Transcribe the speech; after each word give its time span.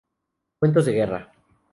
Cuentos 0.57 0.87
de 0.87 0.93
guerra. 0.93 1.31